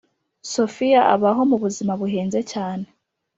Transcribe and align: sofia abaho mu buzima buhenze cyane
sofia 0.53 1.01
abaho 1.13 1.41
mu 1.49 1.57
buzima 1.63 1.93
buhenze 1.99 2.39
cyane 2.51 2.85